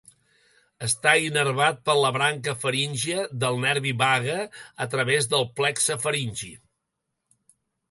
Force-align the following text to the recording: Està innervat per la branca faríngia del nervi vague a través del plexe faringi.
Està 0.85 1.11
innervat 1.25 1.83
per 1.89 1.95
la 1.99 2.11
branca 2.15 2.55
faríngia 2.63 3.27
del 3.45 3.61
nervi 3.67 3.93
vague 4.01 4.39
a 4.87 4.89
través 4.97 5.31
del 5.37 5.49
plexe 5.61 6.01
faringi. 6.09 6.53